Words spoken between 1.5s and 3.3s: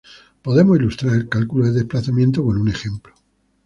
de desplazamientos con un ejemplo.